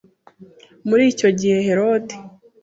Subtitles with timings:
[0.87, 2.15] Muri icyo gihe Herode